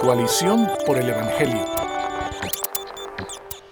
[0.00, 1.64] Coalición por el Evangelio.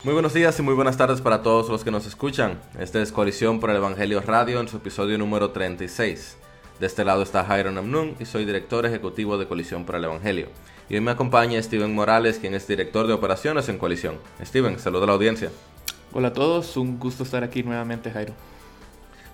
[0.04, 2.60] Muy buenos días y muy buenas tardes para todos los que nos escuchan.
[2.78, 6.36] Este es Coalición por el Evangelio Radio en su episodio número 36.
[6.80, 10.48] De este lado está Jairo Namnun y soy director ejecutivo de Coalición por el Evangelio.
[10.88, 14.16] Y hoy me acompaña Steven Morales, quien es director de operaciones en Coalición.
[14.42, 15.50] Steven, saluda a la audiencia.
[16.12, 18.34] Hola a todos, un gusto estar aquí nuevamente, Jairo.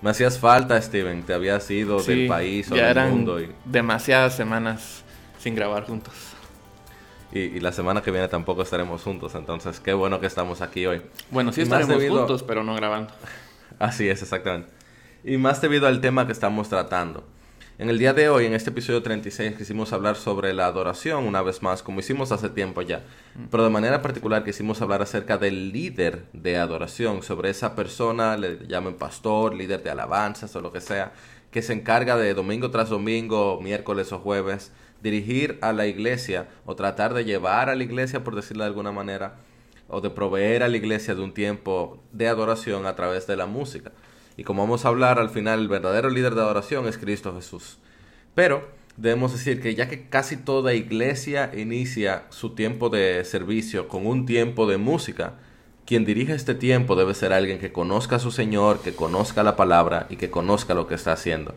[0.02, 3.40] Me hacías falta, Steven, te habías ido del país o ya del mundo.
[3.40, 3.50] Y...
[3.64, 5.04] Demasiadas semanas
[5.38, 6.14] sin grabar juntos.
[7.32, 11.02] Y, la semana que viene tampoco estaremos juntos, entonces qué bueno que estamos aquí hoy.
[11.30, 13.12] Bueno, sí estaremos juntos, pero no grabando.
[13.78, 14.70] Así es, exactamente.
[15.24, 17.24] Y más debido al tema que estamos tratando.
[17.78, 21.42] En el día de hoy, en este episodio 36, quisimos hablar sobre la adoración, una
[21.42, 23.04] vez más, como hicimos hace tiempo ya.
[23.36, 23.44] Mm.
[23.52, 28.66] Pero de manera particular quisimos hablar acerca del líder de adoración, sobre esa persona, le
[28.66, 31.12] llamen pastor, líder de alabanzas o lo que sea,
[31.50, 36.74] que se encarga de domingo tras domingo, miércoles o jueves, dirigir a la iglesia o
[36.74, 39.36] tratar de llevar a la iglesia, por decirlo de alguna manera,
[39.88, 43.46] o de proveer a la iglesia de un tiempo de adoración a través de la
[43.46, 43.92] música.
[44.36, 47.78] Y como vamos a hablar al final, el verdadero líder de adoración es Cristo Jesús.
[48.34, 54.06] Pero debemos decir que ya que casi toda iglesia inicia su tiempo de servicio con
[54.06, 55.34] un tiempo de música,
[55.88, 59.56] quien dirige este tiempo debe ser alguien que conozca a su Señor, que conozca la
[59.56, 61.54] palabra y que conozca lo que está haciendo.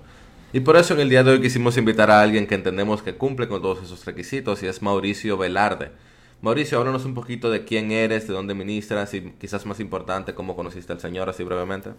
[0.53, 3.15] Y por eso en el día de hoy quisimos invitar a alguien que entendemos que
[3.15, 5.89] cumple con todos esos requisitos y es Mauricio Velarde.
[6.41, 10.55] Mauricio, háblanos un poquito de quién eres, de dónde ministras y quizás más importante, cómo
[10.55, 11.89] conociste al Señor, así brevemente.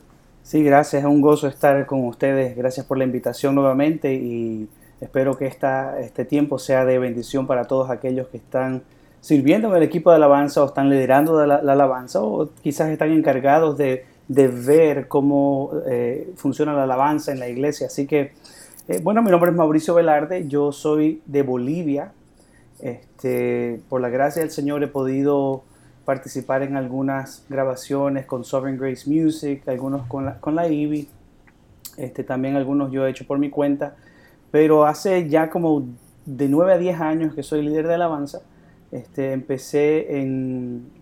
[0.42, 2.56] Sí, gracias, es un gozo estar con ustedes.
[2.56, 4.70] Gracias por la invitación nuevamente y
[5.02, 8.84] espero que esta, este tiempo sea de bendición para todos aquellos que están
[9.22, 13.10] sirviendo en el equipo de alabanza o están liderando la, la alabanza o quizás están
[13.12, 17.88] encargados de de ver cómo eh, funciona la alabanza en la iglesia.
[17.88, 18.32] Así que,
[18.88, 22.12] eh, bueno, mi nombre es Mauricio Velarde, yo soy de Bolivia.
[22.80, 25.64] Este, por la gracia del Señor he podido
[26.04, 31.08] participar en algunas grabaciones con Sovereign Grace Music, algunos con la, con la IBI,
[31.96, 33.94] este, también algunos yo he hecho por mi cuenta,
[34.50, 35.86] pero hace ya como
[36.24, 38.40] de 9 a 10 años que soy líder de alabanza,
[38.92, 40.92] este, empecé en,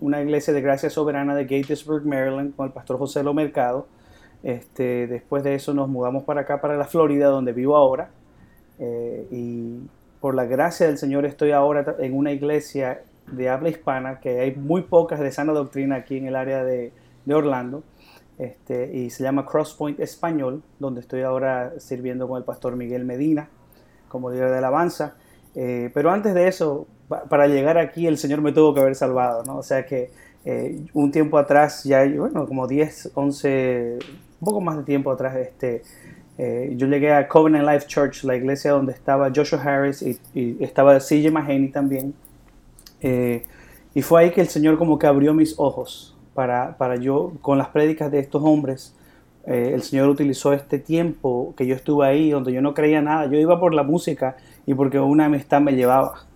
[0.00, 3.86] una iglesia de gracia soberana de Gatesburg, Maryland, con el pastor José Lo Mercado.
[4.42, 8.10] Este, después de eso nos mudamos para acá, para la Florida, donde vivo ahora.
[8.78, 9.78] Eh, y
[10.20, 14.54] por la gracia del Señor estoy ahora en una iglesia de habla hispana, que hay
[14.54, 16.92] muy pocas de sana doctrina aquí en el área de,
[17.32, 17.82] Orlando.
[18.36, 23.48] Este, y se llama Crosspoint Español, donde estoy ahora sirviendo con el pastor Miguel Medina
[24.08, 25.16] como líder de alabanza.
[25.54, 26.86] Eh, pero antes de eso,
[27.28, 29.58] para llegar aquí el Señor me tuvo que haber salvado, ¿no?
[29.58, 30.10] O sea que
[30.44, 33.98] eh, un tiempo atrás, ya, bueno, como 10, 11,
[34.40, 35.82] un poco más de tiempo atrás, este,
[36.38, 40.18] eh, yo llegué a Covenant Life Church, la iglesia donde estaba Joshua Harris y,
[40.60, 42.14] estaba CJ Mahaney también.
[43.94, 47.58] y fue ahí que el Señor como que abrió mis ojos para, para yo, con
[47.58, 48.94] las prédicas de estos hombres,
[49.46, 53.26] el Señor utilizó este tiempo que yo estuve ahí, donde yo no creía nada.
[53.26, 54.36] Yo iba por la música
[54.66, 56.26] y porque una amistad me llevaba.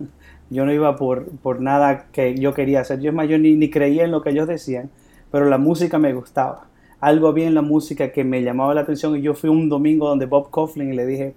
[0.49, 2.99] Yo no iba por, por nada que yo quería hacer.
[2.99, 4.89] Yo, yo ni, ni creía en lo que ellos decían,
[5.31, 6.67] pero la música me gustaba.
[6.99, 10.07] Algo había en la música que me llamaba la atención y yo fui un domingo
[10.07, 11.33] donde Bob Coughlin y le dije,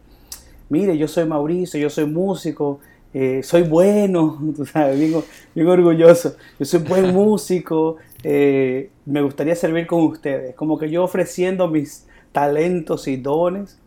[0.69, 2.81] mire, yo soy Mauricio, yo soy músico,
[3.15, 9.87] eh, soy bueno, tú sabes, bien, orgulloso, yo soy buen músico, eh, me gustaría servir
[9.87, 13.82] con ustedes, como que yo ofreciendo mis talentos y dones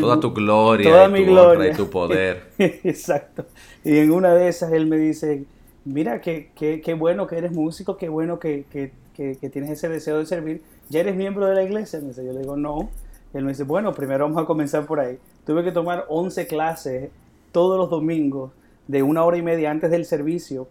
[0.00, 1.72] toda tu gloria, toda mi gloria.
[1.72, 2.44] y tu poder.
[2.58, 3.46] Exacto.
[3.84, 5.44] Y en una de esas él me dice,
[5.84, 9.88] mira, qué, qué, qué bueno que eres músico, qué bueno que, que, que, tienes ese
[9.88, 10.62] deseo de servir.
[10.88, 12.00] ¿Ya eres miembro de la iglesia?
[12.00, 12.90] Me dice, yo le digo, no.
[13.34, 15.18] Él me dice, bueno, primero vamos a comenzar por ahí.
[15.44, 17.10] Tuve que tomar 11 clases
[17.52, 18.52] todos los domingos
[18.86, 20.68] de una hora y media antes del servicio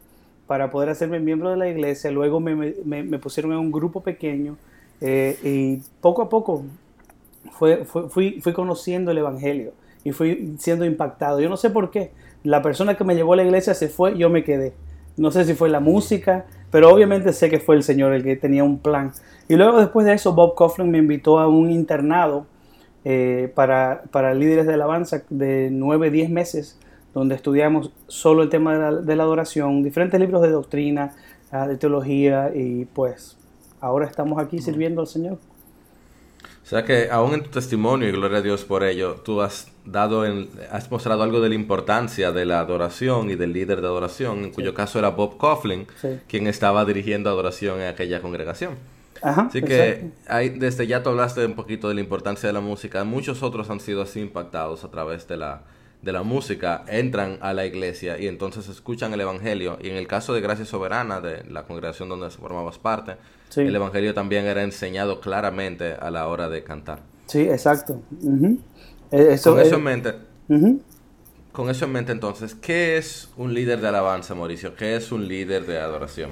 [0.48, 2.10] para poder hacerme miembro de la iglesia.
[2.10, 4.58] Luego me, me, me pusieron en un grupo pequeño
[5.02, 6.64] eh, y poco a poco
[7.52, 11.40] fue, fui, fui conociendo el Evangelio y fui siendo impactado.
[11.40, 12.12] Yo no sé por qué.
[12.44, 14.74] La persona que me llevó a la iglesia se fue, yo me quedé.
[15.18, 18.36] No sé si fue la música, pero obviamente sé que fue el Señor el que
[18.36, 19.12] tenía un plan.
[19.48, 22.46] Y luego después de eso, Bob Coughlin me invitó a un internado
[23.04, 26.80] eh, para, para, líderes de alabanza de 9, 10 meses,
[27.14, 31.14] donde estudiamos solo el tema de la, de la adoración, diferentes libros de doctrina,
[31.52, 33.38] ah, de teología, y pues
[33.80, 35.38] ahora estamos aquí sirviendo al Señor.
[36.68, 39.72] O sea que aún en tu testimonio, y gloria a Dios por ello, tú has
[39.86, 40.26] dado
[40.70, 44.52] has mostrado algo de la importancia de la adoración y del líder de adoración, en
[44.52, 45.88] cuyo caso era Bob Coughlin,
[46.28, 48.76] quien estaba dirigiendo adoración en aquella congregación.
[49.22, 53.06] así que ahí, desde ya tú hablaste un poquito de la importancia de la música.
[53.06, 55.62] Muchos otros han sido así impactados a través de la,
[56.02, 59.80] de la música entran a la iglesia y entonces escuchan el Evangelio.
[59.82, 63.16] Y en el caso de Gracia Soberana, de la congregación donde formabas parte,
[63.56, 67.00] el Evangelio también era enseñado claramente a la hora de cantar.
[67.28, 68.02] Sí, exacto.
[69.12, 70.14] Eh, eso, con eso en mente.
[71.52, 74.76] Con eso en mente entonces, ¿qué es un líder de alabanza, Mauricio?
[74.76, 76.32] ¿Qué es un líder de adoración?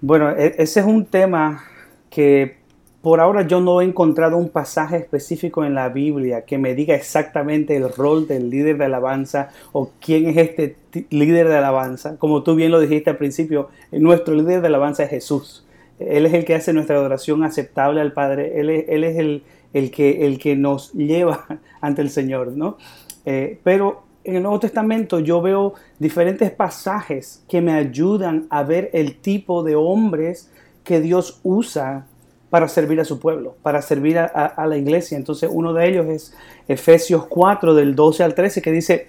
[0.00, 1.64] Bueno, e, ese es un tema
[2.10, 2.62] que
[3.02, 6.94] por ahora yo no he encontrado un pasaje específico en la Biblia que me diga
[6.94, 10.76] exactamente el rol del líder de alabanza o quién es este
[11.10, 12.16] líder de alabanza.
[12.16, 15.64] Como tú bien lo dijiste al principio, nuestro líder de alabanza es Jesús.
[16.10, 18.60] Él es el que hace nuestra adoración aceptable al Padre.
[18.60, 21.46] Él es, el, que, el que nos lleva
[21.80, 22.76] ante el Señor, ¿no?
[23.24, 28.90] Eh, pero en el Nuevo Testamento yo veo diferentes pasajes que me ayudan a ver
[28.92, 30.50] el tipo de hombres
[30.84, 32.06] que Dios usa
[32.50, 35.16] para servir a su pueblo, para servir a, la iglesia.
[35.16, 36.34] Entonces uno de ellos es
[36.68, 39.08] Efesios 4 del 12 al 13 que dice,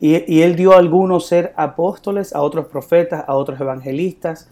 [0.00, 4.48] y, él dio a algunos ser apóstoles, a otros profetas, a otros evangelistas,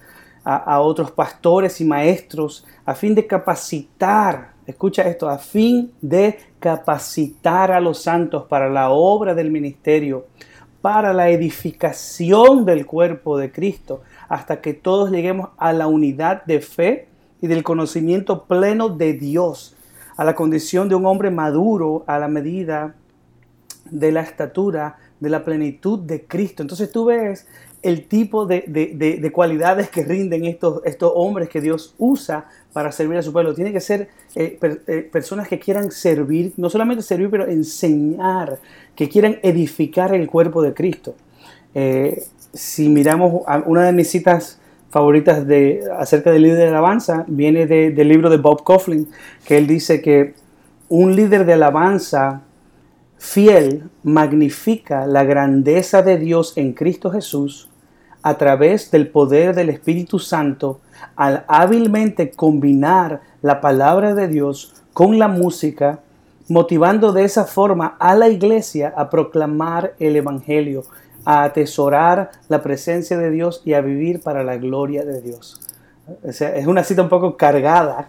[0.48, 7.72] a, otros pastores y maestros, a fin de capacitar, escucha esto, a fin de capacitar
[7.72, 10.28] a los santos para la obra del ministerio,
[10.80, 16.60] para la edificación del cuerpo de Cristo, hasta que todos lleguemos a la unidad de
[16.60, 17.08] fe
[17.40, 19.76] y del conocimiento pleno de Dios,
[20.16, 22.94] a la condición de un hombre maduro a la medida
[23.90, 26.62] de la estatura, de la plenitud de Cristo.
[26.62, 27.48] Entonces tú ves
[27.86, 33.22] el tipo de, cualidades que rinden estos, estos, hombres que Dios usa para servir a
[33.22, 33.54] su pueblo.
[33.54, 38.58] Tiene que ser eh, eh, personas que quieran servir, no solamente servir, pero enseñar,
[38.96, 41.14] que quieran edificar el cuerpo de Cristo.
[41.74, 44.58] Eh, si miramos una de mis citas
[44.90, 49.08] favoritas de, acerca del líder de alabanza viene del libro de Bob Coughlin,
[49.44, 50.34] que él dice que
[50.88, 52.42] un líder de alabanza
[53.18, 57.68] fiel magnifica la grandeza de Dios en Cristo Jesús
[58.26, 60.80] a través del poder del Espíritu Santo
[61.14, 66.00] al hábilmente combinar la palabra de Dios con la música,
[66.48, 70.82] motivando de esa forma a la iglesia a proclamar el Evangelio
[71.24, 75.60] a atesorar la presencia de Dios y a vivir para la gloria de Dios.
[76.32, 78.08] es una cita un poco cargada.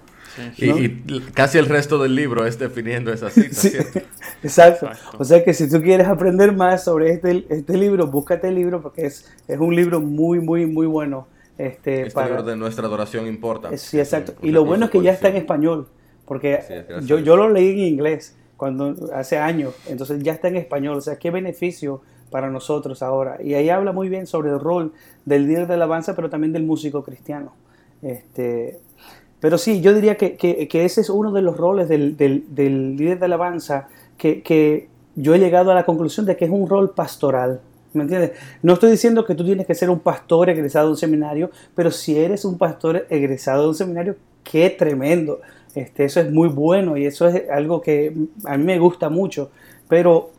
[0.57, 3.99] Y, casi el resto del libro es definiendo esa cita, ¿cierto?
[4.43, 4.89] Exacto.
[5.17, 8.81] O sea que si tú quieres aprender más sobre este, este libro, búscate el libro
[8.81, 11.27] porque es, es un libro muy, muy, muy bueno.
[11.57, 13.75] Este, este libro de nuestra adoración importa.
[13.77, 14.33] Sí, exacto.
[14.41, 15.87] Y lo bueno es que ya está en español,
[16.25, 20.97] porque yo, yo lo leí en inglés cuando hace años, entonces ya está en español.
[20.97, 23.37] O sea, qué beneficio para nosotros ahora.
[23.41, 24.93] Y ahí habla muy bien sobre el rol
[25.25, 27.53] del líder de alabanza, pero también del músico cristiano.
[28.01, 28.79] Este,
[29.39, 33.19] pero sí, yo diría que, que, ese es uno de los roles del, del, líder
[33.19, 33.87] de alabanza
[34.17, 37.59] que, que, yo he llegado a la conclusión de que es un rol pastoral.
[37.93, 38.33] ¿Me entiendes?
[38.61, 41.89] No estoy diciendo que tú tienes que ser un pastor egresado de un seminario, pero
[41.89, 45.39] si eres un pastor egresado de un seminario, qué tremendo.
[45.73, 49.49] Este, eso es muy bueno y eso es algo que a mí me gusta mucho.
[49.87, 50.31] Pero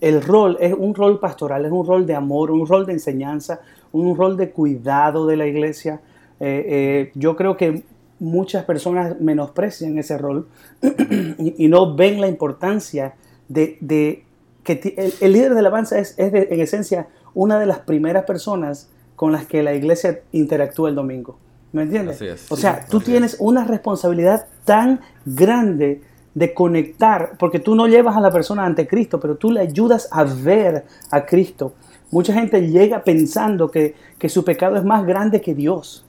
[0.00, 3.60] el rol es un rol pastoral, es un rol de amor, un rol de enseñanza,
[3.92, 6.00] un rol de cuidado de la iglesia.
[6.40, 7.82] Eh, eh, yo creo que
[8.18, 10.48] muchas personas menosprecian ese rol
[11.38, 13.14] y, no ven la importancia
[13.48, 14.24] de,
[14.64, 19.32] que el, líder de alabanza es, es en esencia una de las primeras personas con
[19.32, 21.38] las que la iglesia interactúa el domingo.
[21.72, 22.48] ¿Me entiendes?
[22.50, 26.00] O sea, tú tienes una responsabilidad tan grande
[26.32, 30.08] de conectar, porque tú no llevas a la persona ante Cristo, pero tú le ayudas
[30.10, 31.74] a ver a Cristo.
[32.10, 33.94] Mucha gente llega pensando que,
[34.26, 36.05] su pecado es más grande que Dios.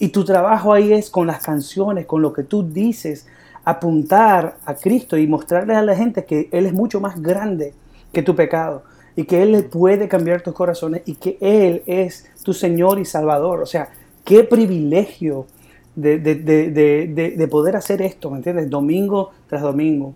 [0.00, 3.26] Y tu trabajo ahí es con las canciones, con lo que tú dices,
[3.64, 7.74] apuntar a Cristo y mostrarle a la gente que Él es mucho más grande
[8.10, 8.82] que tu pecado
[9.14, 13.60] y que Él puede cambiar tus corazones y que Él es tu Señor y Salvador.
[13.60, 13.90] O sea,
[14.24, 15.46] qué privilegio
[15.94, 18.70] de, poder hacer esto, ¿me entiendes?
[18.70, 20.14] Domingo tras domingo.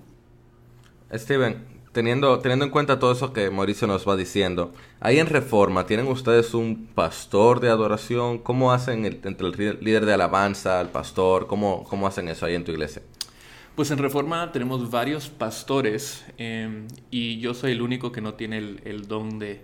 [1.13, 1.57] Steven,
[1.95, 6.07] teniendo, teniendo en cuenta todo eso que Mauricio nos va diciendo, ahí en Reforma, ¿tienen
[6.09, 8.39] ustedes un pastor de adoración?
[8.39, 11.47] ¿Cómo hacen entre el líder de alabanza, el pastor?
[11.47, 13.01] ¿Cómo, ¿Cómo hacen eso ahí en tu iglesia?
[13.77, 18.59] Pues en Reforma tenemos varios pastores em, y yo soy el único que no tiene
[18.59, 19.63] el don de,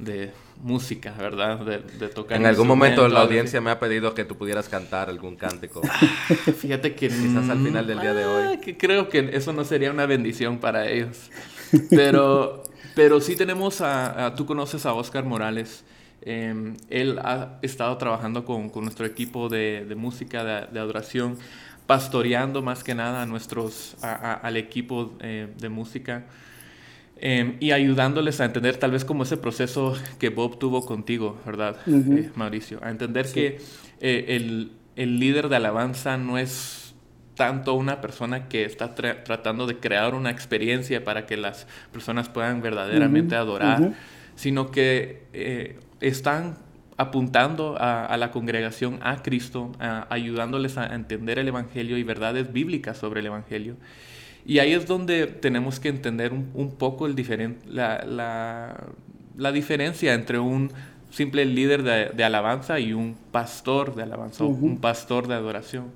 [0.00, 1.58] de música, ¿verdad?
[1.58, 2.38] De, tocar.
[2.38, 5.82] En algún momento la audiencia me ha pedido que tú pudieras cantar algún cántico.
[6.58, 8.58] Fíjate que quizás al final del día de hoy.
[8.58, 11.30] Que creo que eso no sería una bendición para ellos.
[11.90, 15.84] Pero, pero sí tenemos a, tú conoces a Oscar Morales.
[16.22, 21.38] Em, él ha estado trabajando con, nuestro equipo de, música, de, adoración,
[21.86, 26.26] pastoreando más que nada a nuestros, al equipo eh, de música.
[27.22, 31.76] Em, y ayudándoles a entender tal vez como ese proceso que Bob tuvo contigo, ¿verdad,
[31.86, 32.78] eh, Mauricio?
[32.82, 33.60] A entender que
[34.00, 36.89] eh, el, el, líder de alabanza no es
[37.40, 42.60] tanto una persona que está tratando de crear una experiencia para que las personas puedan
[42.60, 43.94] verdaderamente adorar,
[44.34, 46.58] sino que eh, están
[46.98, 49.72] apuntando a, la congregación a Cristo,
[50.10, 53.76] ayudándoles a entender el Evangelio y verdades bíblicas sobre el Evangelio.
[54.44, 57.16] Y ahí es donde tenemos que entender un, poco el
[57.66, 58.76] la,
[59.38, 60.72] la, diferencia entre un
[61.08, 65.86] simple líder de, alabanza y un pastor de alabanza, un pastor de adoración.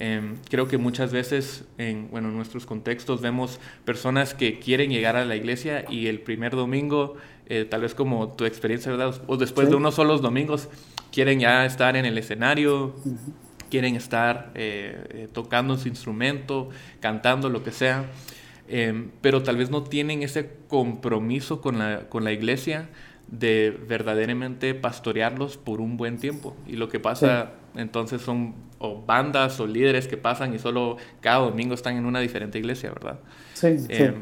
[0.00, 5.16] Em, creo que muchas veces en, bueno, en nuestros contextos vemos personas que quieren llegar
[5.16, 9.20] a la iglesia y el primer domingo, eh, tal vez como tu experiencia, ¿verdad?
[9.26, 10.68] O después de unos solos domingos,
[11.10, 12.94] quieren ya estar en el escenario,
[13.70, 16.68] quieren estar eh, eh, tocando su instrumento,
[17.00, 18.06] cantando, lo que sea,
[18.68, 22.88] em, pero tal vez no tienen ese compromiso con la, con la iglesia
[23.30, 26.56] de verdaderamente pastorearlos por un buen tiempo.
[26.66, 31.38] Y lo que pasa entonces son o bandas o líderes que pasan y solo cada
[31.38, 33.18] domingo están en una diferente iglesia, ¿verdad?
[33.54, 34.14] Sí, em,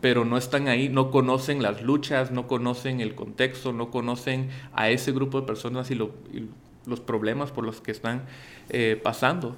[0.00, 4.90] Pero no están ahí, no conocen las luchas, no conocen el contexto, no conocen a
[4.90, 8.24] ese grupo de personas y, los problemas por los que están
[8.68, 9.56] eh, pasando.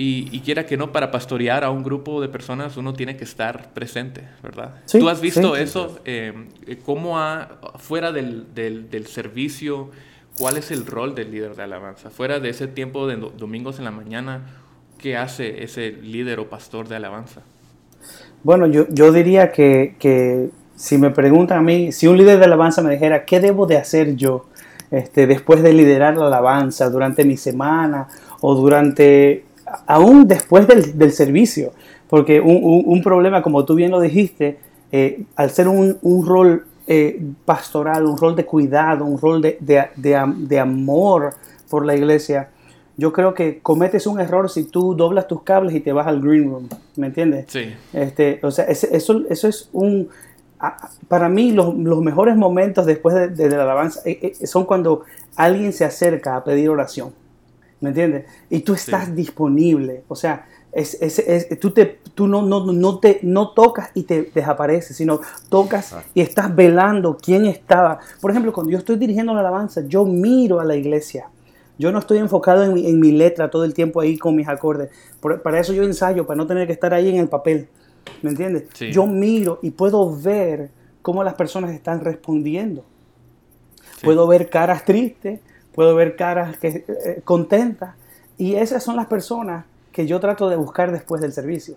[0.00, 3.74] Y, quiera que no, para pastorear a un grupo de personas uno tiene que estar
[3.74, 4.76] presente, ¿verdad?
[4.90, 5.98] ¿Tú has visto eso?
[6.04, 6.32] Eh,
[6.86, 9.90] ¿Cómo ha, fuera del, del, servicio,
[10.38, 12.10] cuál es el rol del líder de alabanza?
[12.10, 14.42] Fuera de ese tiempo de domingos en la mañana,
[14.98, 17.42] ¿qué hace ese líder o pastor de alabanza?
[18.44, 22.44] Bueno, yo, yo diría que, que si me preguntan a mí, si un líder de
[22.44, 24.46] alabanza me dijera, ¿qué debo de hacer yo?
[24.92, 28.06] Este, después de liderar la alabanza durante mi semana
[28.40, 29.44] o durante,
[29.86, 31.72] aún después del, servicio,
[32.08, 34.58] porque un, problema, como tú bien lo dijiste,
[34.92, 41.34] eh, al ser un, rol eh, pastoral, un rol de cuidado, un rol de, amor
[41.68, 42.50] por la iglesia,
[42.96, 46.20] yo creo que cometes un error si tú doblas tus cables y te vas al
[46.20, 47.46] green room, ¿me entiendes?
[47.48, 47.72] Sí.
[47.92, 50.08] Este, o sea, eso, eso es un,
[51.08, 55.02] para mí los, mejores momentos después de, la alabanza eh, eh, son cuando
[55.36, 57.12] alguien se acerca a pedir oración.
[57.80, 58.26] ¿Me entiendes?
[58.50, 60.02] Y tú estás disponible.
[60.08, 60.98] O sea, es,
[61.60, 66.02] tú, te, tú no, no, no, te, no tocas y te desapareces, sino tocas ah.
[66.14, 68.00] y estás velando quién estaba.
[68.20, 71.28] Por ejemplo, cuando yo estoy dirigiendo la alabanza, yo miro a la iglesia.
[71.78, 74.48] Yo no estoy enfocado en mi, en mi letra todo el tiempo ahí con mis
[74.48, 74.90] acordes.
[75.42, 77.68] para eso yo ensayo, para no tener que estar ahí en el papel.
[78.22, 78.64] ¿Me entiendes?
[78.92, 80.70] Yo miro y puedo ver
[81.02, 82.84] cómo las personas están respondiendo.
[84.02, 85.40] Puedo ver caras tristes,
[85.78, 87.94] puedo ver caras que, eh, contentas.
[88.36, 91.76] Y esas son las personas que yo trato de buscar después del servicio.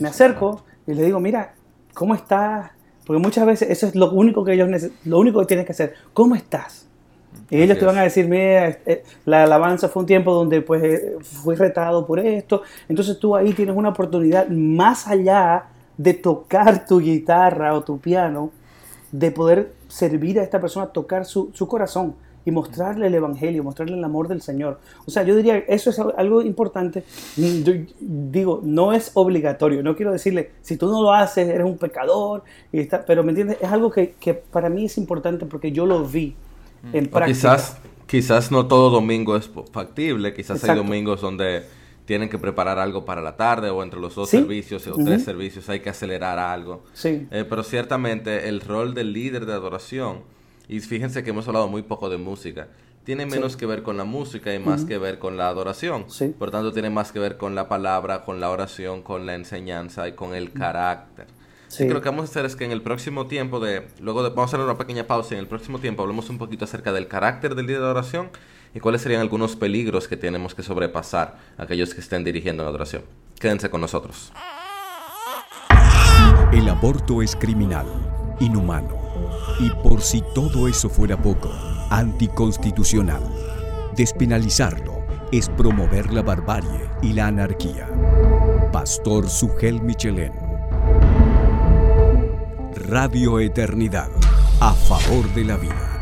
[0.00, 1.52] Me acerco y le digo, mira,
[1.92, 2.70] ¿cómo estás?
[3.04, 5.92] Porque muchas veces eso es lo único que ellos lo único que tienes que hacer.
[6.14, 6.86] ¿Cómo estás?
[7.50, 10.82] Y ellos te van a decir, mira, eh, la alabanza fue un tiempo donde pues
[10.82, 12.62] eh, fui retado por esto.
[12.88, 15.66] Entonces tú ahí tienes una oportunidad más allá
[15.98, 18.50] de tocar tu guitarra o tu piano,
[19.12, 22.14] de poder servir a esta persona, tocar su, corazón
[22.46, 24.78] y mostrarle el Evangelio, mostrarle el amor del Señor.
[25.04, 27.02] O sea, yo diría, eso es algo importante.
[27.36, 29.82] Yo digo, no es obligatorio.
[29.82, 32.44] No quiero decirle, si tú no lo haces, eres un pecador.
[32.72, 33.58] Y está, pero, ¿me entiendes?
[33.60, 36.36] Es algo que, que para mí es importante porque yo lo vi
[36.92, 37.26] en práctica.
[37.26, 40.32] quizás, quizás no todo domingo es factible.
[40.32, 41.64] Quizás hay domingos donde
[42.04, 45.68] tienen que preparar algo para la tarde o entre los dos servicios o tres servicios
[45.68, 46.84] hay que acelerar algo.
[46.92, 47.26] Sí.
[47.32, 50.20] Eh, pero ciertamente el rol del líder de adoración,
[50.68, 52.68] y fíjense que hemos hablado muy poco de música,
[53.06, 56.06] tiene menos que ver con la música y más que ver con la adoración.
[56.40, 60.08] Por tanto, tiene más que ver con la palabra, con la oración, con la enseñanza
[60.08, 61.28] y con el carácter.
[61.68, 61.84] Sí.
[61.84, 64.30] Y creo que vamos a hacer es que en el próximo tiempo de, luego de,
[64.30, 66.92] vamos a hacer una pequeña pausa y en el próximo tiempo hablemos un poquito acerca
[66.92, 68.30] del carácter del líder de adoración
[68.74, 73.02] y cuáles serían algunos peligros que tenemos que sobrepasar aquellos que estén dirigiendo la adoración.
[73.38, 74.32] Quédense con nosotros.
[76.52, 77.86] El aborto es criminal,
[78.40, 79.05] inhumano
[79.58, 81.50] y por si todo eso fuera poco,
[81.90, 83.22] anticonstitucional.
[83.96, 87.88] Despenalizarlo es promover la barbarie y la anarquía.
[88.72, 90.32] Pastor Sugel Michelén.
[92.74, 94.10] Radio Eternidad,
[94.60, 95.95] a favor de la vida.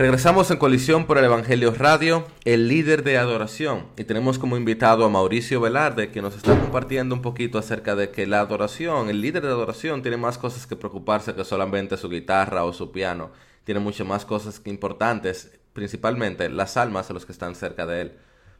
[0.00, 3.88] Regresamos en Colisión por el Evangelio Radio, el líder de adoración.
[3.98, 8.10] Y tenemos como invitado a Mauricio Velarde, que nos está compartiendo un poquito acerca de
[8.10, 12.08] que la adoración, el líder de adoración, tiene más cosas que preocuparse que solamente su
[12.08, 13.30] guitarra o su piano.
[13.64, 18.12] Tiene muchas más cosas importantes, principalmente las almas de los que están cerca de él.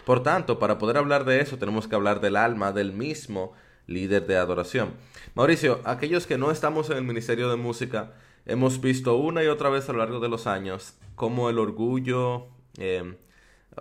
[0.05, 3.55] Por tanto, para poder hablar de eso, tenemos que hablar del alma del mismo
[3.87, 4.91] líder de adoración.
[5.35, 8.13] Mauricio, aquellos que no estamos en el Ministerio de Música,
[8.47, 12.47] hemos visto una y otra vez a lo largo de los años cómo el orgullo,
[12.79, 13.17] eh,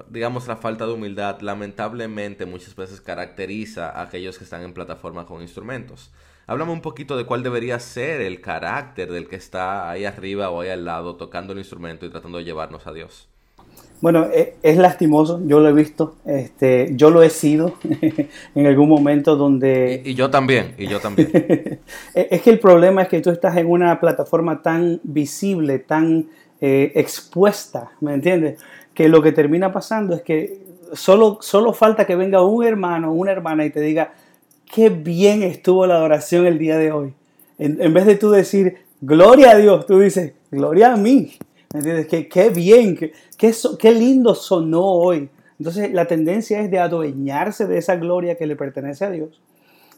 [0.09, 5.25] digamos la falta de humildad, lamentablemente muchas veces caracteriza a aquellos que están en plataforma
[5.25, 6.11] con instrumentos.
[6.47, 10.61] Háblame un poquito de cuál debería ser el carácter del que está ahí arriba o
[10.61, 13.29] ahí al lado tocando el instrumento y tratando de llevarnos a Dios.
[14.01, 17.73] Bueno, e, es, lastimoso, yo lo he visto, este, yo lo he sido
[18.55, 20.01] en algún momento donde...
[20.05, 21.29] Y, yo también, y yo también.
[22.15, 26.27] E, es que el problema es que tú estás en una plataforma tan visible, tan
[26.61, 28.61] eh, expuesta, ¿me entiendes?
[28.93, 30.61] Que lo que termina pasando es que
[30.93, 34.13] solo, solo falta que venga un hermano o una hermana y te diga,
[34.73, 37.13] qué bien estuvo la adoración el día de hoy.
[37.57, 41.33] En, en vez de tú decir, gloria a Dios, tú dices, gloria a mí.
[41.73, 42.07] ¿Me entiendes?
[42.07, 43.13] Que, qué bien, qué,
[43.77, 45.29] qué, lindo sonó hoy.
[45.59, 49.39] Entonces la tendencia es de adueñarse de esa gloria que le pertenece a Dios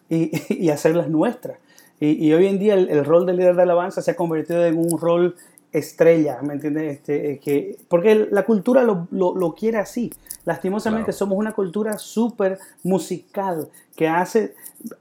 [0.10, 1.58] y, y hacerlas nuestras.
[2.00, 4.78] Y, y, hoy en día el, rol del líder de alabanza se ha convertido en
[4.78, 5.36] un rol
[5.72, 6.98] estrella, ¿me entiendes?
[6.98, 10.12] Este, eh, que, porque la cultura lo, lo, lo quiere así.
[10.44, 14.56] Lastimosamente somos una cultura súper musical que hace,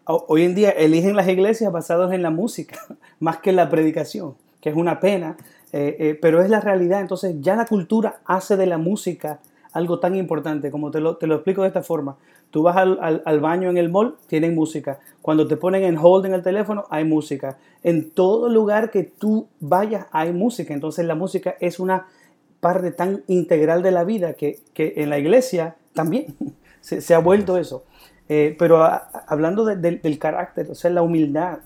[0.05, 2.79] hoy en día eligen las iglesias basadas en la música
[3.19, 5.37] más que en la predicación, que es una pena,
[5.73, 7.01] eh, eh, pero es la realidad.
[7.01, 9.41] Entonces ya la cultura hace de la música
[9.73, 12.17] algo tan importante, como te lo, te lo explico de esta forma.
[12.51, 14.99] Tú vas al, al, baño en el mall, tienen música.
[15.23, 17.59] Cuando te ponen en hold en el teléfono, hay música.
[17.85, 20.75] En todo lugar que tú vayas, hay música.
[20.75, 22.07] Entonces la música es una
[22.59, 26.35] parte tan integral de la vida que, que en la iglesia también
[26.81, 27.85] se, se ha vuelto eso.
[28.33, 28.89] Eh, pero
[29.27, 31.59] hablando del carácter, o sea, la humildad,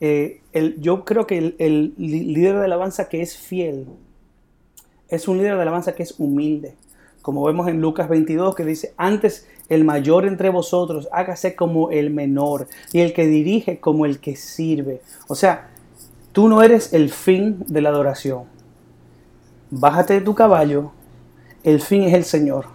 [0.00, 0.40] eh,
[0.78, 3.86] yo creo que el, el, líder de alabanza que es fiel
[5.08, 6.74] es un líder de alabanza que es humilde.
[7.22, 12.10] Como vemos en Lucas 22 que dice, antes el mayor entre vosotros hágase como el
[12.10, 15.00] menor y el que dirige como el que sirve.
[15.28, 15.70] O sea,
[16.32, 18.44] tú no eres el fin de la adoración.
[19.70, 20.92] Bájate de tu caballo,
[21.62, 22.66] el fin es el Señor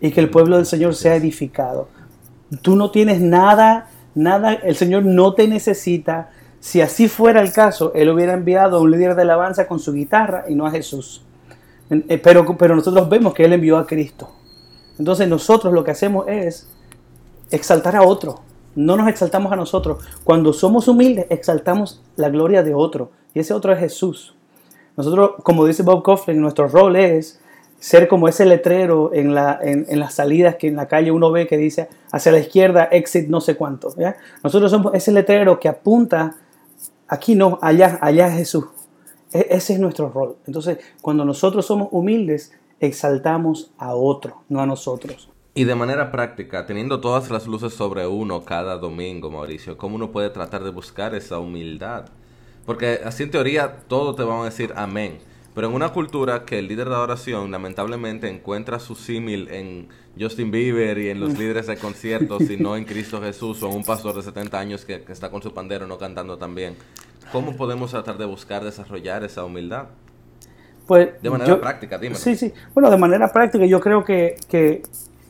[0.00, 1.88] y que el pueblo del Señor sea edificado.
[2.62, 7.92] Tú no tienes nada, nada, el Señor no te necesita, si así fuera el caso,
[7.94, 11.22] él hubiera enviado a un líder de alabanza con su guitarra y no a Jesús.
[11.90, 14.30] Eh, pero, pero nosotros vemos que él envió a Cristo.
[14.98, 16.68] Entonces nosotros lo que hacemos es
[17.50, 18.40] exaltar a otro.
[18.74, 20.04] No nos exaltamos a nosotros.
[20.22, 23.10] Cuando somos humildes, exaltamos la gloria de otro.
[23.34, 24.34] Y ese otro es Jesús.
[24.96, 27.40] Nosotros, como dice Bob Coughlin, nuestro rol es
[27.78, 31.46] ser como ese letrero en, la, en, las salidas que en la calle uno ve
[31.46, 33.94] que dice hacia la izquierda, exit no sé cuánto.
[34.44, 36.36] Nosotros somos ese letrero que apunta
[37.10, 38.66] Aquí no, allá, allá Jesús.
[39.32, 40.36] E, ese es nuestro rol.
[40.46, 45.28] Entonces, cuando nosotros somos humildes, exaltamos a otro, no a nosotros.
[45.52, 50.12] Y de manera práctica, teniendo todas las luces sobre uno cada domingo, Mauricio, ¿cómo uno
[50.12, 52.06] puede tratar de buscar esa humildad?
[52.64, 55.18] Porque así en teoría todo te van a decir amén.
[55.52, 60.50] Pero en una cultura que el líder de adoración lamentablemente encuentra su símil en Justin
[60.50, 63.84] Bieber y en los líderes de conciertos y no en Cristo Jesús o en un
[63.84, 66.76] pastor de 70 años que, está con su pandero no cantando tan bien,
[67.32, 69.86] ¿cómo podemos tratar de buscar desarrollar esa humildad?
[70.86, 72.16] Pues, de manera práctica, dime.
[72.16, 72.52] Sí, sí.
[72.74, 74.82] Bueno, de manera práctica yo creo que, que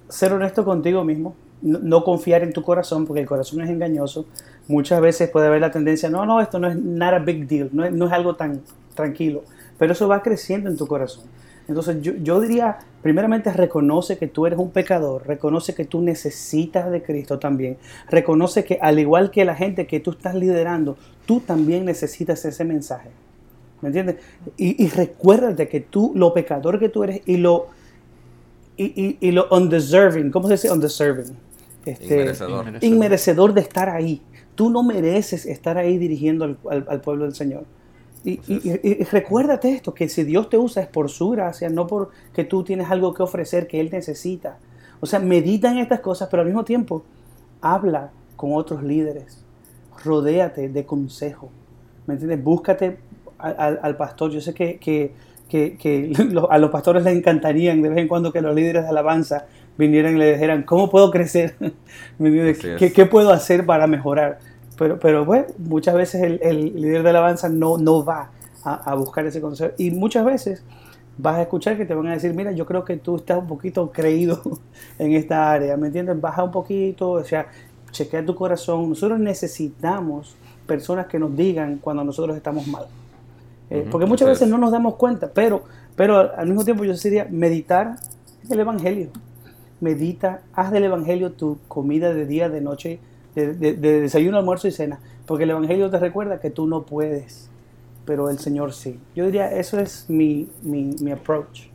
[0.09, 4.25] ser honesto contigo mismo, no, confiar en tu corazón, porque el corazón es engañoso.
[4.69, 7.85] Muchas veces puede haber la tendencia, no, no, esto no es nada big deal, no
[7.85, 8.63] es, no es algo tan
[8.95, 9.43] tranquilo
[9.81, 11.25] pero eso va creciendo en tu corazón.
[11.71, 17.01] Entonces yo, diría, primeramente reconoce que tú eres un pecador, reconoce que tú necesitas de
[17.01, 17.79] Cristo también,
[18.09, 22.65] reconoce que al igual que la gente que tú estás liderando, tú también necesitas ese
[22.65, 23.11] mensaje.
[23.83, 24.17] ¿Me entiendes?
[24.57, 27.69] Y, y recuérdate que tú, lo pecador que tú eres y lo,
[28.77, 31.37] y, y, lo undeserving, ¿cómo se dice undeserving?
[31.87, 32.67] Este, inmerecedor.
[32.81, 33.55] inmerecedor.
[33.55, 34.21] de estar ahí.
[34.57, 37.65] Tú no mereces estar ahí dirigiendo al pueblo del Señor.
[38.23, 42.63] Y, recuérdate esto, que si Dios te usa es por su gracia, no porque tú
[42.65, 44.59] tienes algo que ofrecer que Él necesita.
[45.01, 47.03] O sea, medita en estas cosas, pero al mismo tiempo
[47.63, 49.43] habla con otros líderes.
[50.05, 51.51] Rodéate de consejo.
[52.07, 52.43] ¿Me entiendes?
[52.43, 52.99] Búscate
[53.39, 54.31] al, pastor.
[54.31, 55.15] Yo sé que, que,
[55.49, 56.13] que,
[56.51, 59.47] a los pastores les encantarían de vez en cuando que los líderes de alabanza
[59.79, 61.55] vinieran y le dijeran, ¿cómo puedo crecer?
[62.19, 64.39] ¿Qué, ¿Qué puedo hacer para mejorar?
[64.81, 68.31] Pero, pero bueno, muchas veces el, el líder de alabanza no, no va
[68.65, 69.75] a, buscar ese consejo.
[69.77, 70.63] Y muchas veces
[71.19, 73.47] vas a escuchar que te van a decir, mira, yo creo que tú estás un
[73.47, 74.41] poquito creído
[74.99, 76.19] en esta área, ¿me entiendes?
[76.19, 77.49] Baja un poquito, o sea,
[77.91, 78.89] chequea tu corazón.
[78.89, 80.35] Nosotros necesitamos
[80.67, 82.87] personas que nos digan cuando nosotros estamos mal.
[83.69, 85.65] Eh, porque muchas veces no nos damos cuenta, pero,
[85.95, 87.97] pero al mismo tiempo yo diría meditar
[88.49, 89.11] el Evangelio.
[89.79, 92.99] medita, haz del Evangelio tu comida de día, de noche,
[93.35, 97.49] de, desayuno, almuerzo y cena, porque el Evangelio te recuerda que tú no puedes,
[98.05, 98.99] pero el Señor sí.
[99.15, 101.69] Yo diría, eso es mi, mi, mi approach.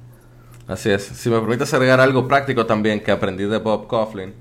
[0.68, 1.04] Así es.
[1.04, 4.34] Si me permites agregar algo práctico también que aprendí de Bob Coughlin,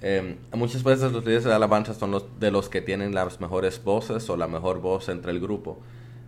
[0.00, 3.82] eh, muchas veces los líderes de alabanza son los de los que tienen las mejores
[3.82, 5.78] voces o la mejor voz entre el grupo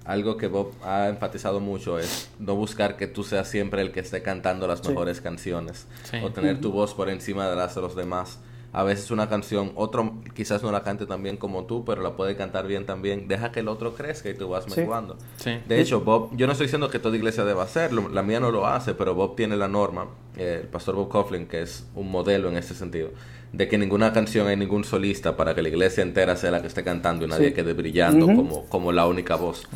[0.04, 4.00] algo que Bob ha enfatizado mucho es no buscar que tú seas siempre el que
[4.00, 5.86] esté cantando las mejores canciones
[6.22, 8.38] o tener tu voz por encima de las de los demás.
[8.74, 12.16] A veces una canción, otro quizás no la cante tan bien como tú, pero la
[12.16, 13.28] puede cantar bien también.
[13.28, 15.16] Deja que el otro crezca y tú vas menguando.
[15.44, 18.50] De hecho, Bob, yo no estoy diciendo que toda iglesia deba hacerlo, la mía no
[18.50, 22.10] lo hace, pero Bob tiene la norma, eh, el pastor Bob Coughlin, que es un
[22.10, 23.10] modelo en este sentido
[23.56, 26.66] de que ninguna canción hay ningún solista para que la iglesia entera sea la que
[26.66, 29.68] esté cantando y nadie quede brillando como, como la única voz.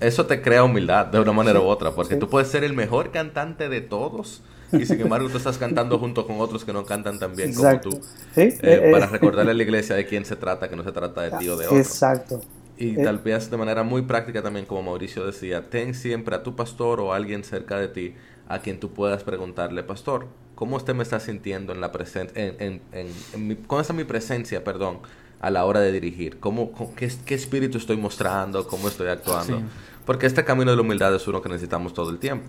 [0.00, 3.12] eso te crea humildad de una manera u otra, porque tú puedes ser el mejor
[3.12, 4.42] cantante de todos
[4.72, 7.80] y sin embargo tú estás cantando junto con otros que no cantan tan bien como
[7.80, 8.00] tú.
[8.36, 9.08] Eh, eh, para eh.
[9.08, 11.56] recordarle a la iglesia de quién se trata, que no se trata de ti o
[11.56, 11.78] de otro.
[11.78, 12.40] Exacto.
[12.76, 16.56] Y tal vez de manera muy práctica también, como Mauricio decía, ten siempre a tu
[16.56, 18.14] pastor o alguien cerca de ti
[18.48, 22.80] a quien tú puedas preguntarle, pastor, ¿cómo usted me está sintiendo en la presencia, en,
[22.92, 24.98] en, ¿cómo está mi presencia, perdón,
[25.40, 26.40] a la hora de dirigir?
[26.40, 28.66] ¿Cómo, qué, espíritu estoy mostrando?
[28.66, 29.62] ¿Cómo estoy actuando?
[30.06, 32.46] Porque este camino de la humildad es uno que necesitamos todo el tiempo.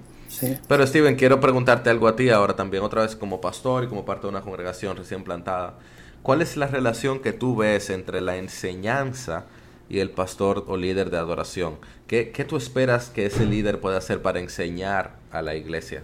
[0.67, 4.06] Pero Steven, quiero preguntarte algo a ti ahora también, otra vez como pastor y como
[4.06, 5.78] parte de una congregación recién plantada.
[6.24, 9.46] ¿Cuál es la relación que tú ves entre la enseñanza
[9.91, 11.76] y el pastor o líder de adoración.
[12.08, 16.04] ¿Qué, tú esperas que ese líder pueda hacer para enseñar a la iglesia?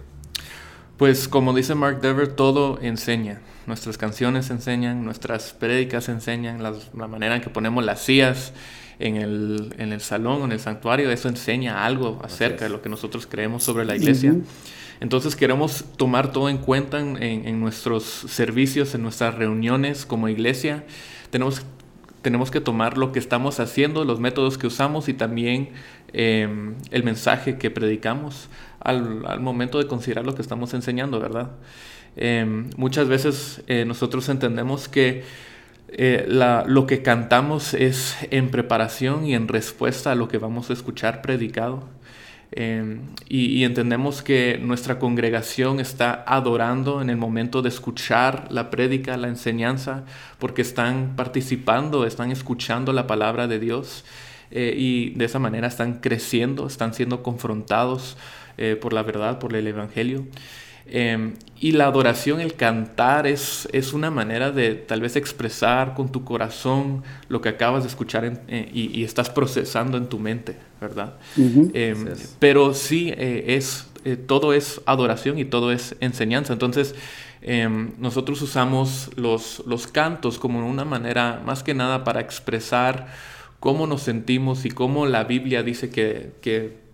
[0.98, 3.40] Pues como dice Mark Dever, todo enseña.
[3.66, 8.52] Nuestras canciones enseñan, nuestras prédicas enseñan, la manera en que ponemos las sillas
[8.98, 12.88] en el, en el salón, en el santuario, eso enseña algo acerca de lo que
[12.88, 14.34] nosotros creemos sobre la iglesia.
[15.00, 20.84] Entonces queremos tomar todo en cuenta en, en, nuestros servicios, en nuestras reuniones como iglesia.
[21.30, 21.62] Tenemos
[22.22, 25.70] tenemos que tomar lo que estamos haciendo, los métodos que usamos y también
[26.12, 28.48] em, el mensaje que predicamos
[28.80, 31.52] al, momento de considerar lo que estamos enseñando, ¿verdad?
[32.16, 35.22] Em, muchas veces eh, nosotros entendemos que
[35.88, 36.26] eh,
[36.66, 41.22] lo que cantamos es en preparación y en respuesta a lo que vamos a escuchar
[41.22, 41.88] predicado.
[42.50, 49.16] Em, y, entendemos que nuestra congregación está adorando en el momento de escuchar la prédica,
[49.18, 50.04] la enseñanza,
[50.38, 54.04] porque están participando, están escuchando la palabra de Dios
[54.50, 58.16] eh, y de esa manera están creciendo, están siendo confrontados
[58.56, 60.26] eh, por la verdad, por el Evangelio.
[60.90, 66.10] Em, y la adoración, el cantar, es, es, una manera de tal vez expresar con
[66.10, 71.14] tu corazón lo que acabas de escuchar eh, y, estás procesando en tu mente, ¿verdad?
[71.36, 72.06] Em,
[72.38, 76.52] pero sí, eh, es, eh, todo es adoración y todo es enseñanza.
[76.52, 76.94] Entonces,
[77.42, 83.08] em, nosotros usamos los, los cantos como una manera, más que nada, para expresar
[83.60, 86.87] cómo nos sentimos y cómo la Biblia dice que, que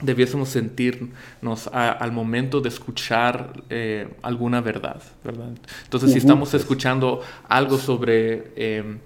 [0.00, 5.48] debiésemos sentirnos al momento de escuchar eh, alguna verdad, ¿verdad?
[5.84, 8.98] Entonces, si estamos escuchando algo sobre em,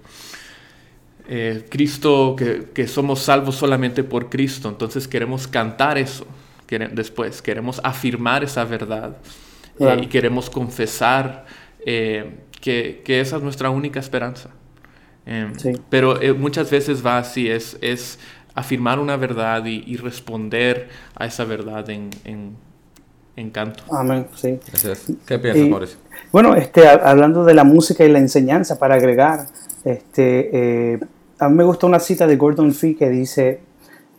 [1.29, 6.25] eh, Cristo, que, somos salvos solamente por Cristo, entonces queremos cantar eso
[6.91, 9.17] después, queremos afirmar esa verdad
[9.77, 11.45] eh, y queremos confesar
[11.85, 14.49] que, esa es nuestra única esperanza.
[15.25, 15.53] Em,
[15.89, 18.17] pero muchas veces va así, es, es
[18.55, 23.83] afirmar una verdad y, responder a esa verdad en, en, canto.
[23.91, 24.59] Amén, sí.
[25.25, 25.97] ¿Qué piensas, Mauricio?
[26.31, 29.47] Bueno, este, hablando de la música y la enseñanza, para agregar,
[29.83, 30.49] este,
[30.93, 30.99] eh,
[31.39, 33.61] a mí me gusta una cita de Gordon Fee que dice,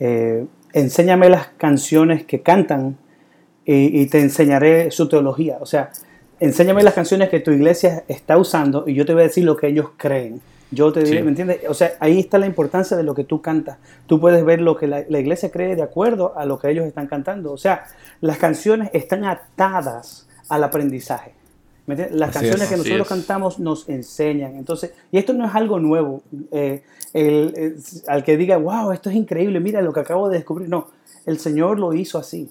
[0.01, 2.97] eh, enséñame las canciones que cantan
[3.65, 5.59] y, y, te enseñaré su teología.
[5.61, 5.91] O sea,
[6.41, 9.57] enséñame las canciones que tu iglesia está usando y yo te voy a decir lo
[9.57, 10.41] que ellos creen.
[10.73, 11.61] Yo te diré, ¿me entiendes?
[11.69, 13.77] O sea, ahí está la importancia de lo que tú cantas.
[14.07, 17.07] Tú puedes ver lo que la, iglesia cree de acuerdo a lo que ellos están
[17.07, 17.53] cantando.
[17.53, 17.85] O sea,
[18.23, 21.35] las canciones están atadas al aprendizaje.
[21.87, 22.19] ¿me entiendes?
[22.19, 24.57] Las canciones que nosotros cantamos nos enseñan.
[24.57, 26.23] Entonces, y esto no es algo nuevo.
[26.51, 26.83] Eh,
[28.09, 30.71] al que diga, wow, esto es increíble, mira lo que acabo de descubrir.
[30.71, 30.89] No,
[31.27, 32.51] el Señor lo hizo así.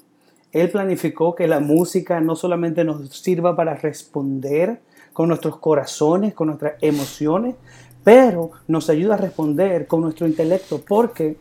[0.52, 4.80] Él planificó que la música no solamente nos sirva para responder
[5.14, 7.56] con nuestros corazones, con nuestras emociones,
[8.04, 11.38] pero nos ayuda a responder con nuestro intelecto, porque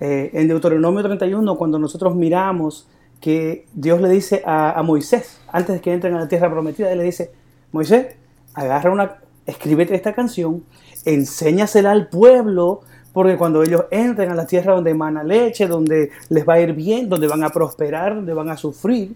[0.00, 2.86] eh, en Deuteronomio 31, cuando nosotros miramos
[3.20, 6.98] que Dios le dice a, Moisés, antes de que entren a la tierra prometida, Él
[6.98, 7.32] le dice,
[7.72, 8.14] Moisés,
[8.52, 10.62] agarra una, escríbete esta canción,
[11.04, 16.46] enséñasela al pueblo, porque cuando ellos entren a la tierra donde emana leche, donde les
[16.46, 19.14] va a ir bien, donde van a prosperar, donde van a sufrir,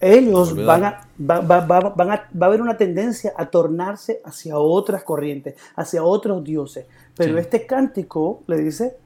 [0.00, 4.20] ellos van a, va, va- va- van a, va a haber una tendencia a tornarse
[4.24, 6.86] hacia otras corrientes, hacia otros dioses.
[7.16, 7.40] Pero Sí.
[7.40, 8.96] este cántico le dice,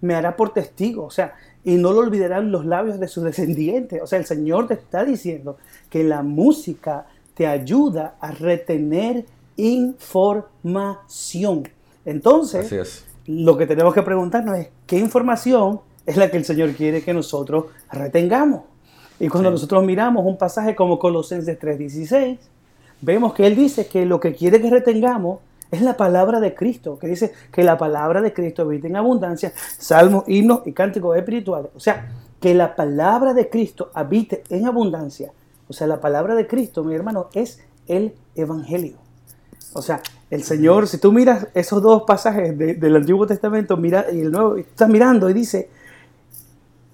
[0.00, 4.02] me hará por testigo, o sea, y no lo olvidarán los labios de sus descendientes.
[4.02, 5.56] O sea, el Señor te está diciendo
[5.88, 9.24] que la música te ayuda a retener
[9.56, 11.68] información.
[12.04, 13.04] Entonces, Así es.
[13.26, 17.14] lo que tenemos que preguntarnos es qué información es la que el Señor quiere que
[17.14, 18.62] nosotros retengamos.
[19.24, 22.38] Y cuando nosotros miramos un pasaje como Colosenses 3:16,
[23.00, 25.38] vemos que Él dice que lo que quiere que retengamos
[25.70, 29.52] es la palabra de Cristo, que dice que la palabra de Cristo habita en abundancia,
[29.78, 31.70] salmos, himnos y cánticos espirituales.
[31.74, 35.32] O sea, que la palabra de Cristo habite en abundancia.
[35.68, 38.98] O sea, la palabra de Cristo, mi hermano, es el Evangelio.
[39.72, 44.04] O sea, el Señor, si tú miras esos dos pasajes de- del Antiguo Testamento mira,
[44.12, 45.70] y el Nuevo, estás mirando y dice,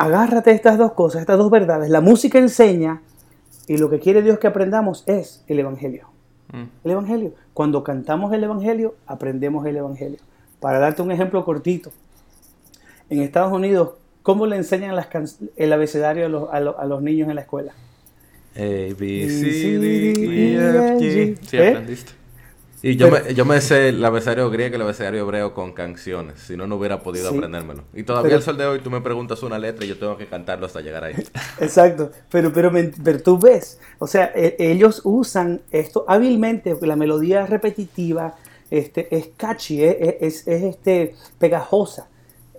[0.00, 1.90] agárrate estas dos cosas, estas dos verdades.
[1.90, 3.02] La música enseña
[3.66, 6.08] y lo que quiere Dios que aprendamos es el Evangelio.
[6.52, 6.64] Mm.
[6.84, 7.32] El Evangelio.
[7.54, 10.18] Cuando cantamos el Evangelio, aprendemos el Evangelio.
[10.58, 11.90] Para darte un ejemplo cortito,
[13.08, 13.90] en Estados Unidos,
[14.22, 15.08] ¿cómo le enseñan las
[15.56, 17.72] el abecedario a los, a los- a los niños en la escuela?
[18.56, 18.94] A, B,
[19.28, 21.38] C, D, E, F, G.
[21.42, 22.12] Sí, aprendiste.
[22.82, 25.72] Y yo, Pero- me, yo me sé el abecedario griego y el abecedario hebreo con
[25.72, 26.40] canciones.
[26.40, 27.36] Si no, no hubiera podido Sí.
[27.36, 27.84] aprendérmelo.
[27.92, 30.26] Y todavía al sol de hoy tú me preguntas una letra y yo tengo que
[30.26, 31.14] cantarlo hasta llegar ahí.
[31.60, 32.72] Exacto, pero, pero,
[33.04, 38.36] pero tú ves, o sea, e- ellos usan esto hábilmente, la melodía es repetitiva,
[38.70, 42.08] este, es catchy, es, es- es, este, pegajosa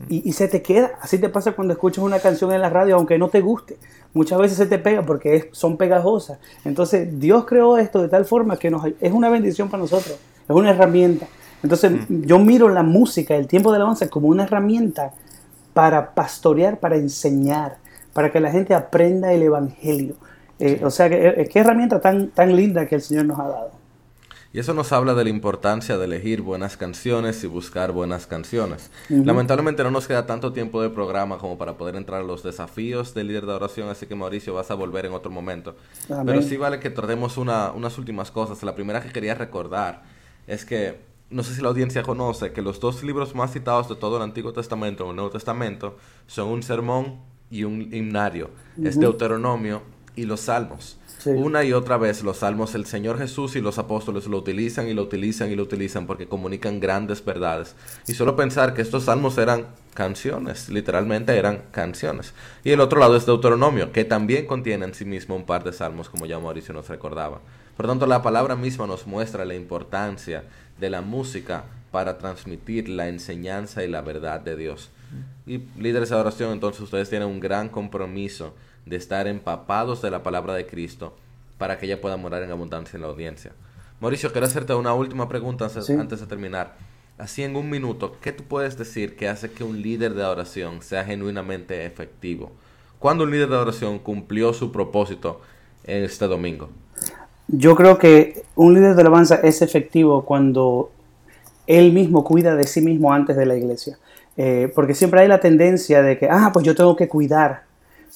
[0.09, 0.91] y, y se te queda.
[1.01, 3.77] Así te pasa cuando escuchas una canción en la radio, aunque no te guste.
[4.13, 6.37] Muchas veces se te pega porque es- son pegajosas.
[6.65, 10.55] Entonces, Dios creó esto de tal forma que nos, es una bendición para nosotros, es
[10.55, 11.27] una herramienta.
[11.63, 15.11] Entonces, yo miro la música, el tiempo de alabanza, como una herramienta
[15.73, 17.77] para pastorear, para enseñar,
[18.13, 20.15] para que la gente aprenda el Evangelio.
[20.59, 23.47] Eh, O sea, que, eh, qué herramienta tan, tan linda que el Señor nos ha
[23.47, 23.71] dado.
[24.53, 28.91] Y eso nos habla de la importancia de elegir buenas canciones y buscar buenas canciones.
[29.09, 33.13] Lamentablemente no nos queda tanto tiempo de programa como para poder entrar a los desafíos
[33.13, 35.77] del líder de oración, así que Mauricio vas a volver en otro momento.
[36.09, 36.25] Amén.
[36.25, 38.61] Pero sí vale que tratemos una- unas últimas cosas.
[38.63, 40.03] La primera que quería recordar
[40.47, 43.95] es que, no sé si la audiencia conoce, que los dos libros más citados de
[43.95, 45.95] todo el Antiguo Testamento o el Nuevo Testamento
[46.27, 48.49] son un sermón y un himnario.
[48.83, 49.81] Es Deuteronomio
[50.13, 50.97] y los Salmos.
[51.25, 54.93] Una y otra vez los salmos el Señor Jesús y los apóstoles lo utilizan y
[54.93, 57.75] lo utilizan y lo utilizan porque comunican grandes verdades.
[58.07, 62.33] Y solo pensar que estos salmos eran canciones, literalmente eran canciones.
[62.63, 65.73] Y el otro lado es Deuteronomio, que también contiene en sí mismo un par de
[65.73, 67.39] salmos, como ya Mauricio nos recordaba.
[67.77, 70.43] Por tanto, la palabra misma nos muestra la importancia
[70.79, 74.89] de la música para transmitir la enseñanza y la verdad de Dios.
[75.45, 78.53] Y líderes de oración, entonces ustedes tienen un gran compromiso
[78.85, 81.15] de estar empapados de la palabra de Cristo
[81.57, 83.51] para que ella pueda morar en abundancia en la audiencia.
[83.99, 85.93] Mauricio, quiero hacerte una última pregunta antes, Sí.
[85.93, 86.73] antes de terminar.
[87.17, 90.81] Así en un minuto, ¿qué tú puedes decir que hace que un líder de oración
[90.81, 92.51] sea genuinamente efectivo?
[92.97, 95.41] ¿Cuándo un líder de oración cumplió su propósito
[95.83, 96.69] en este domingo?
[97.47, 100.91] Yo creo que un líder de alabanza es efectivo cuando
[101.67, 103.99] él mismo cuida de sí mismo antes de la iglesia.
[104.37, 107.65] Eh, porque siempre hay la tendencia de que, ah, pues yo tengo que cuidar.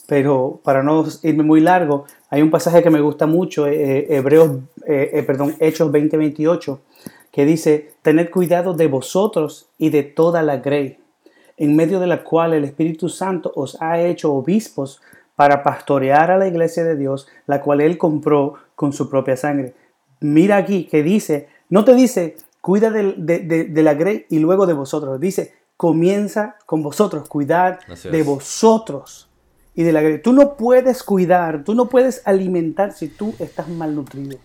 [0.07, 4.59] Pero para no irme muy largo, hay un pasaje que me gusta mucho, eh, Hebreos,
[4.87, 6.79] eh, eh, perdón, Hechos 20:28,
[7.31, 10.99] que dice, tened cuidado de vosotros y de toda la grey,
[11.57, 15.01] en medio de la cual el Espíritu Santo os ha hecho obispos
[15.35, 19.73] para pastorear a la iglesia de Dios, la cual él compró con su propia sangre.
[20.21, 24.65] Mira aquí que dice, no te dice, cuida de, de- de la grey y luego
[24.65, 27.79] de vosotros, dice, comienza con vosotros, cuidad
[28.11, 29.29] de vosotros
[29.75, 30.21] y de la.
[30.21, 34.38] Tú no puedes cuidar, tú no puedes alimentar si tú estás malnutrido.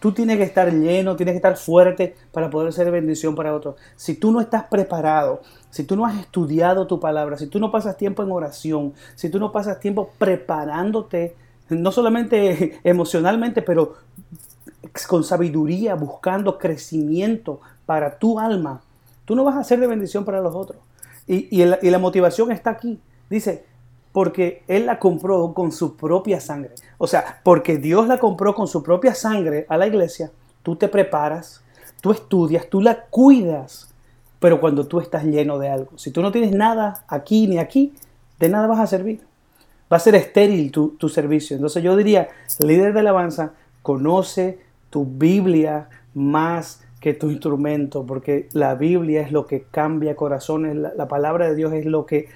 [0.00, 3.76] Tú tienes que estar lleno, tienes que estar fuerte para poder ser bendición para otros.
[3.96, 7.70] Si tú no estás preparado, si tú no has estudiado tu palabra, si tú no
[7.70, 11.34] pasas tiempo en oración, si tú no pasas tiempo preparándote,
[11.70, 13.94] no solamente emocionalmente, pero
[15.08, 18.82] con sabiduría, buscando crecimiento para tu alma,
[19.24, 20.80] tú no vas a ser de bendición para los otros.
[21.26, 23.00] Y, y la motivación está aquí.
[23.30, 23.64] Dice,
[24.14, 26.70] porque Él la compró con su propia sangre.
[26.98, 30.30] O sea, porque Dios la compró con su propia sangre a la iglesia,
[30.62, 31.64] tú te preparas,
[32.00, 33.92] tú estudias, tú la cuidas,
[34.38, 35.98] pero cuando tú estás lleno de algo.
[35.98, 37.92] Si tú no tienes nada aquí ni aquí,
[38.38, 39.20] de nada vas a servir.
[39.92, 41.56] Va a ser estéril tu, tu servicio.
[41.56, 42.28] Entonces yo diría,
[42.60, 49.44] líder de alabanza, conoce tu Biblia más que tu instrumento, porque la Biblia es lo
[49.44, 52.28] que cambia corazones, la, la palabra de Dios es lo que,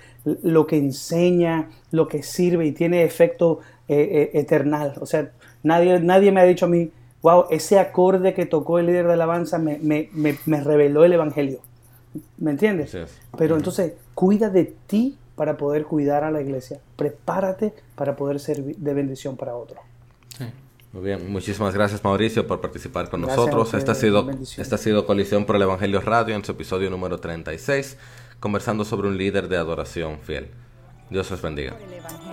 [0.42, 4.94] lo que enseña, lo que sirve y tiene efecto eh, eh, eternal.
[5.00, 5.30] O sea,
[5.62, 6.90] nadie, nadie me ha dicho a mí,
[7.22, 11.60] wow, ese acorde que tocó el líder de alabanza me, me, me, reveló el Evangelio.
[12.38, 12.96] ¿Me entiendes?
[13.36, 16.80] Pero entonces, cuida de ti para poder cuidar a la iglesia.
[16.96, 19.80] Prepárate para poder ser de bendición para otros.
[20.92, 23.74] Muy bien, muchísimas gracias Mauricio por participar con nosotros.
[23.74, 27.20] Esta ha, sido, esta ha sido Colisión por el Evangelio Radio en su episodio número
[27.20, 27.98] 36,
[28.40, 30.50] conversando sobre un líder de adoración fiel.
[31.10, 31.76] Dios los bendiga.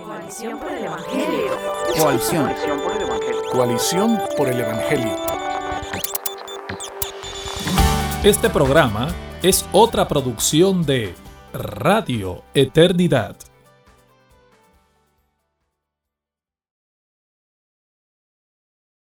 [0.04, 1.50] Coalición por el Evangelio.
[1.98, 2.52] Coalición.
[3.52, 5.16] Coalición por el Evangelio.
[8.22, 9.08] Este programa
[9.42, 11.14] es otra producción de
[11.52, 13.36] Radio Eternidad.